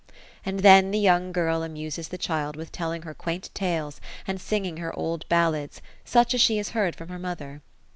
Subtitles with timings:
[0.43, 4.77] And then the young girl amuses the child with telling her quaint tales, and singing
[4.77, 7.61] her old ballads, such as she has heard from her mother.